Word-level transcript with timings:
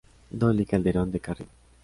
Dolly 0.39 0.65
Calderón 0.65 1.11
de 1.11 1.19
Carrillo. 1.25 1.51